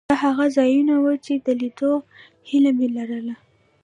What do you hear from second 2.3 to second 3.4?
هیله مې لرله.